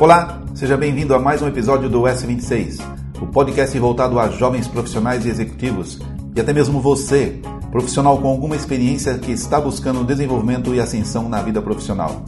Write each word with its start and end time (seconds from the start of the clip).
Olá, 0.00 0.42
seja 0.52 0.76
bem-vindo 0.76 1.14
a 1.14 1.20
mais 1.20 1.42
um 1.42 1.46
episódio 1.46 1.88
do 1.88 2.02
S26, 2.02 2.80
o 3.22 3.26
podcast 3.28 3.78
voltado 3.78 4.18
a 4.18 4.28
jovens 4.30 4.66
profissionais 4.66 5.24
e 5.24 5.28
executivos 5.28 6.00
e 6.34 6.40
até 6.40 6.52
mesmo 6.52 6.80
você, 6.80 7.40
profissional 7.70 8.18
com 8.18 8.26
alguma 8.26 8.56
experiência 8.56 9.16
que 9.16 9.30
está 9.30 9.60
buscando 9.60 10.02
desenvolvimento 10.02 10.74
e 10.74 10.80
ascensão 10.80 11.28
na 11.28 11.40
vida 11.40 11.62
profissional. 11.62 12.20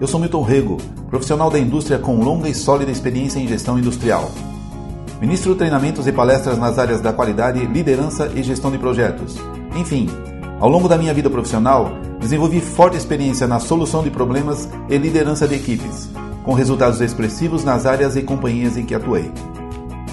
Eu 0.00 0.08
sou 0.08 0.18
Milton 0.18 0.42
Rego, 0.42 0.78
profissional 1.08 1.50
da 1.50 1.58
indústria 1.60 2.00
com 2.00 2.16
longa 2.16 2.48
e 2.48 2.54
sólida 2.54 2.90
experiência 2.90 3.38
em 3.38 3.46
gestão 3.46 3.78
industrial. 3.78 4.28
Ministro 5.20 5.54
treinamentos 5.54 6.06
e 6.06 6.12
palestras 6.12 6.58
nas 6.58 6.78
áreas 6.78 7.00
da 7.00 7.12
qualidade, 7.12 7.64
liderança 7.64 8.30
e 8.34 8.42
gestão 8.42 8.70
de 8.70 8.78
projetos. 8.78 9.36
Enfim, 9.74 10.08
ao 10.60 10.68
longo 10.68 10.88
da 10.88 10.98
minha 10.98 11.14
vida 11.14 11.30
profissional, 11.30 11.92
desenvolvi 12.20 12.60
forte 12.60 12.96
experiência 12.96 13.46
na 13.46 13.58
solução 13.58 14.02
de 14.02 14.10
problemas 14.10 14.68
e 14.88 14.98
liderança 14.98 15.48
de 15.48 15.54
equipes 15.54 16.10
com 16.46 16.52
resultados 16.52 17.00
expressivos 17.00 17.64
nas 17.64 17.86
áreas 17.86 18.14
e 18.14 18.22
companhias 18.22 18.76
em 18.76 18.86
que 18.86 18.94
atuei. 18.94 19.32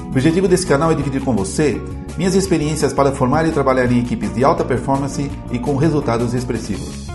O 0.05 0.08
objetivo 0.08 0.48
desse 0.48 0.66
canal 0.66 0.91
é 0.91 0.96
dividir 0.96 1.24
com 1.24 1.35
você 1.35 1.80
minhas 2.18 2.34
experiências 2.34 2.91
para 2.91 3.12
formar 3.12 3.48
e 3.48 3.52
trabalhar 3.52 3.91
em 3.91 3.99
equipes 3.99 4.34
de 4.34 4.44
alta 4.44 4.63
performance 4.63 5.30
e 5.52 5.60
com 5.60 5.76
resultados 5.76 6.34
expressivos. 6.34 7.08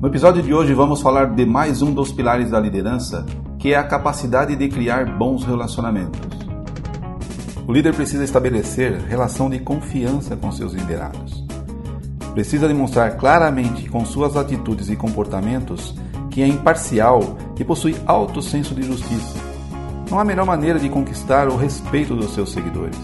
No 0.00 0.08
episódio 0.08 0.42
de 0.42 0.54
hoje 0.54 0.74
vamos 0.74 1.00
falar 1.00 1.34
de 1.34 1.44
mais 1.44 1.82
um 1.82 1.92
dos 1.92 2.12
pilares 2.12 2.50
da 2.50 2.60
liderança, 2.60 3.26
que 3.64 3.72
é 3.72 3.76
a 3.76 3.82
capacidade 3.82 4.54
de 4.54 4.68
criar 4.68 5.16
bons 5.16 5.42
relacionamentos. 5.42 6.20
O 7.66 7.72
líder 7.72 7.94
precisa 7.94 8.22
estabelecer 8.22 9.00
relação 9.08 9.48
de 9.48 9.58
confiança 9.58 10.36
com 10.36 10.52
seus 10.52 10.74
liderados 10.74 11.44
precisa 12.34 12.66
demonstrar 12.66 13.16
claramente 13.16 13.88
com 13.88 14.04
suas 14.04 14.36
atitudes 14.36 14.90
e 14.90 14.96
comportamentos 14.96 15.94
que 16.30 16.42
é 16.42 16.46
imparcial 16.48 17.38
e 17.56 17.64
possui 17.64 17.94
alto 18.04 18.42
senso 18.42 18.74
de 18.74 18.82
justiça. 18.82 19.38
Não 20.10 20.18
há 20.18 20.24
melhor 20.24 20.44
maneira 20.44 20.80
de 20.80 20.88
conquistar 20.88 21.46
o 21.48 21.56
respeito 21.56 22.16
dos 22.16 22.34
seus 22.34 22.52
seguidores. 22.52 22.98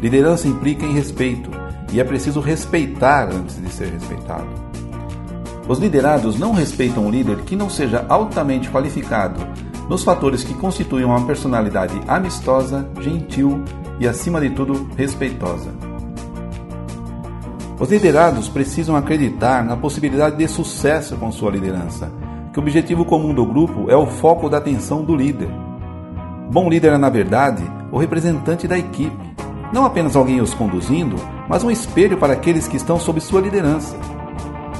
Liderança 0.00 0.46
implica 0.46 0.84
em 0.84 0.92
respeito 0.92 1.50
e 1.90 1.98
é 1.98 2.04
preciso 2.04 2.38
respeitar 2.40 3.30
antes 3.34 3.60
de 3.60 3.68
ser 3.70 3.88
respeitado. 3.88 4.46
Os 5.66 5.78
liderados 5.78 6.38
não 6.38 6.52
respeitam 6.52 7.06
o 7.06 7.10
líder 7.10 7.38
que 7.42 7.56
não 7.56 7.70
seja 7.70 8.04
altamente 8.08 8.70
qualificado 8.70 9.46
nos 9.88 10.02
fatores 10.02 10.42
que 10.42 10.54
constituem 10.54 11.04
uma 11.04 11.24
personalidade 11.26 12.00
amistosa, 12.06 12.88
gentil 13.00 13.62
e, 14.00 14.08
acima 14.08 14.40
de 14.40 14.50
tudo, 14.50 14.88
respeitosa. 14.96 15.70
Os 17.78 17.90
liderados 17.90 18.48
precisam 18.48 18.96
acreditar 18.96 19.64
na 19.64 19.76
possibilidade 19.76 20.36
de 20.36 20.48
sucesso 20.48 21.16
com 21.16 21.30
sua 21.32 21.50
liderança, 21.50 22.10
que 22.52 22.58
o 22.58 22.62
objetivo 22.62 23.04
comum 23.04 23.34
do 23.34 23.44
grupo 23.44 23.90
é 23.90 23.96
o 23.96 24.06
foco 24.06 24.48
da 24.48 24.58
atenção 24.58 25.02
do 25.02 25.16
líder. 25.16 25.48
Bom 26.50 26.68
líder 26.68 26.92
é, 26.92 26.98
na 26.98 27.10
verdade, 27.10 27.64
o 27.90 27.98
representante 27.98 28.68
da 28.68 28.78
equipe, 28.78 29.34
não 29.72 29.84
apenas 29.84 30.14
alguém 30.14 30.40
os 30.40 30.54
conduzindo, 30.54 31.16
mas 31.48 31.64
um 31.64 31.70
espelho 31.70 32.16
para 32.16 32.32
aqueles 32.32 32.68
que 32.68 32.76
estão 32.76 32.98
sob 32.98 33.20
sua 33.20 33.40
liderança. 33.40 33.96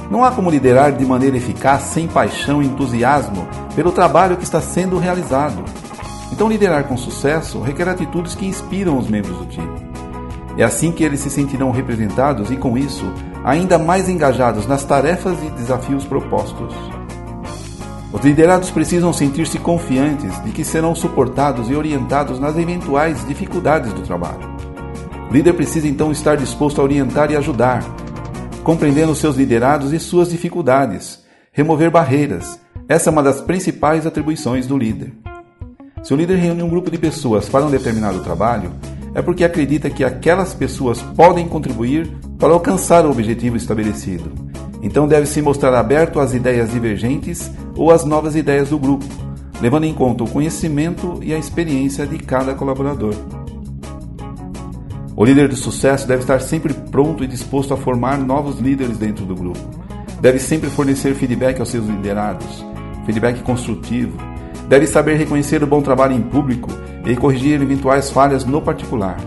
Não 0.09 0.23
há 0.23 0.31
como 0.31 0.49
liderar 0.49 0.91
de 0.91 1.05
maneira 1.05 1.37
eficaz 1.37 1.83
sem 1.83 2.07
paixão 2.07 2.61
e 2.61 2.65
entusiasmo 2.65 3.47
pelo 3.75 3.91
trabalho 3.91 4.37
que 4.37 4.43
está 4.43 4.61
sendo 4.61 4.97
realizado. 4.97 5.63
Então, 6.31 6.49
liderar 6.49 6.83
com 6.85 6.97
sucesso 6.97 7.61
requer 7.61 7.87
atitudes 7.87 8.35
que 8.35 8.45
inspiram 8.45 8.97
os 8.97 9.07
membros 9.07 9.37
do 9.37 9.45
time. 9.45 9.73
É 10.57 10.63
assim 10.63 10.91
que 10.91 11.03
eles 11.03 11.19
se 11.19 11.29
sentirão 11.29 11.71
representados 11.71 12.49
e, 12.49 12.55
com 12.55 12.77
isso, 12.77 13.05
ainda 13.43 13.77
mais 13.77 14.07
engajados 14.07 14.65
nas 14.65 14.83
tarefas 14.83 15.37
e 15.43 15.49
desafios 15.51 16.05
propostos. 16.05 16.73
Os 18.13 18.23
liderados 18.23 18.71
precisam 18.71 19.11
sentir-se 19.11 19.59
confiantes 19.59 20.41
de 20.43 20.51
que 20.51 20.63
serão 20.63 20.95
suportados 20.95 21.69
e 21.69 21.75
orientados 21.75 22.39
nas 22.39 22.57
eventuais 22.57 23.27
dificuldades 23.27 23.91
do 23.91 24.01
trabalho. 24.01 24.55
O 25.29 25.33
líder 25.33 25.53
precisa 25.53 25.87
então 25.87 26.11
estar 26.11 26.37
disposto 26.37 26.79
a 26.79 26.83
orientar 26.83 27.29
e 27.29 27.35
ajudar, 27.35 27.83
compreendendo 28.65 29.13
seus 29.13 29.35
liderados 29.35 29.93
e 29.93 29.99
suas 29.99 30.31
dificuldades, 30.31 31.23
remover 31.51 31.91
barreiras. 31.91 32.59
Essa 32.89 33.11
é 33.11 33.13
uma 33.13 33.21
das 33.21 33.39
principais 33.39 34.07
atribuições 34.07 34.65
do 34.65 34.75
líder. 34.75 35.13
Se 36.01 36.11
o 36.15 36.17
líder 36.17 36.37
reúne 36.37 36.63
um 36.63 36.69
grupo 36.69 36.89
de 36.89 36.97
pessoas 36.97 37.47
para 37.47 37.63
um 37.63 37.69
determinado 37.69 38.23
trabalho, 38.23 38.71
é 39.13 39.21
porque 39.21 39.43
acredita 39.43 39.87
que 39.91 40.03
aquelas 40.03 40.55
pessoas 40.55 40.99
podem 40.99 41.47
contribuir 41.47 42.11
para 42.39 42.53
alcançar 42.53 43.05
o 43.05 43.11
objetivo 43.11 43.55
estabelecido. 43.55 44.31
Então 44.81 45.07
deve 45.07 45.27
se 45.27 45.43
mostrar 45.43 45.75
aberto 45.75 46.19
às 46.19 46.33
ideias 46.33 46.71
divergentes 46.71 47.51
ou 47.75 47.91
às 47.91 48.03
novas 48.03 48.35
ideias 48.35 48.69
do 48.69 48.79
grupo, 48.79 49.05
levando 49.61 49.83
em 49.83 49.93
conta 49.93 50.23
o 50.23 50.29
conhecimento 50.29 51.19
e 51.21 51.35
a 51.35 51.37
experiência 51.37 52.07
de 52.07 52.17
cada 52.17 52.55
colaborador. 52.55 53.13
O 55.17 55.23
líder 55.23 55.47
de 55.47 55.55
sucesso 55.55 56.05
deve 56.05 56.23
estar 56.23 56.41
sempre 56.41 56.73
pronto 56.73 57.23
e 57.23 57.27
disposto 57.27 57.73
a 57.73 57.77
formar 57.77 58.17
novos 58.17 58.59
líderes 58.59 58.97
dentro 58.97 59.25
do 59.25 59.33
grupo. 59.33 59.59
Deve 60.19 60.39
sempre 60.39 60.69
fornecer 60.69 61.15
feedback 61.15 61.57
aos 61.59 61.69
seus 61.69 61.87
liderados, 61.87 62.65
feedback 63.05 63.41
construtivo. 63.41 64.17
Deve 64.67 64.85
saber 64.85 65.15
reconhecer 65.15 65.63
o 65.63 65.67
bom 65.67 65.81
trabalho 65.81 66.13
em 66.13 66.21
público 66.21 66.69
e 67.05 67.15
corrigir 67.15 67.61
eventuais 67.61 68.11
falhas 68.11 68.43
no 68.43 68.61
particular. 68.61 69.17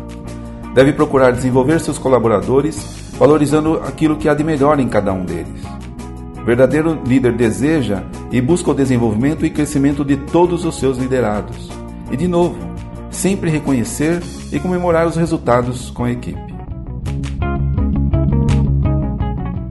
Deve 0.74 0.92
procurar 0.92 1.30
desenvolver 1.30 1.80
seus 1.80 1.96
colaboradores, 1.96 2.76
valorizando 3.18 3.80
aquilo 3.82 4.16
que 4.16 4.28
há 4.28 4.34
de 4.34 4.44
melhor 4.44 4.78
em 4.78 4.88
cada 4.88 5.10
um 5.14 5.24
deles. 5.24 5.62
O 6.38 6.44
verdadeiro 6.44 7.00
líder 7.06 7.32
deseja 7.32 8.02
e 8.30 8.42
busca 8.42 8.72
o 8.72 8.74
desenvolvimento 8.74 9.46
e 9.46 9.50
crescimento 9.50 10.04
de 10.04 10.18
todos 10.18 10.66
os 10.66 10.78
seus 10.78 10.98
liderados. 10.98 11.70
E, 12.10 12.16
de 12.16 12.28
novo, 12.28 12.67
sempre 13.10 13.50
reconhecer 13.50 14.22
e 14.52 14.60
comemorar 14.60 15.06
os 15.06 15.16
resultados 15.16 15.90
com 15.90 16.04
a 16.04 16.10
equipe. 16.10 16.48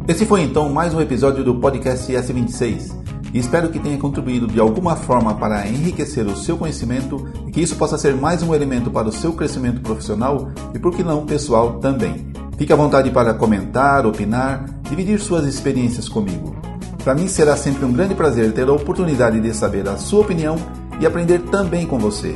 Esse 0.07 0.25
foi 0.25 0.41
então 0.41 0.69
mais 0.69 0.93
um 0.93 1.01
episódio 1.01 1.43
do 1.43 1.55
podcast 1.55 2.11
S26 2.11 2.95
e 3.33 3.39
espero 3.39 3.69
que 3.69 3.79
tenha 3.79 3.97
contribuído 3.97 4.47
de 4.47 4.59
alguma 4.59 4.95
forma 4.95 5.35
para 5.35 5.67
enriquecer 5.67 6.25
o 6.25 6.35
seu 6.35 6.57
conhecimento 6.57 7.27
e 7.45 7.51
que 7.51 7.61
isso 7.61 7.75
possa 7.75 7.97
ser 7.97 8.15
mais 8.15 8.41
um 8.41 8.55
elemento 8.55 8.89
para 8.89 9.09
o 9.09 9.11
seu 9.11 9.33
crescimento 9.33 9.81
profissional 9.81 10.49
e, 10.73 10.79
por 10.79 10.95
que 10.95 11.03
não, 11.03 11.25
pessoal 11.25 11.79
também. 11.79 12.31
Fique 12.57 12.71
à 12.71 12.75
vontade 12.75 13.11
para 13.11 13.33
comentar, 13.33 14.05
opinar, 14.05 14.65
dividir 14.89 15.19
suas 15.19 15.45
experiências 15.45 16.07
comigo. 16.07 16.55
Para 17.03 17.13
mim 17.13 17.27
será 17.27 17.55
sempre 17.55 17.85
um 17.85 17.93
grande 17.93 18.15
prazer 18.15 18.51
ter 18.53 18.67
a 18.67 18.73
oportunidade 18.73 19.39
de 19.39 19.53
saber 19.53 19.87
a 19.87 19.97
sua 19.97 20.21
opinião 20.21 20.55
e 20.99 21.05
aprender 21.05 21.39
também 21.43 21.85
com 21.85 21.99
você. 21.99 22.35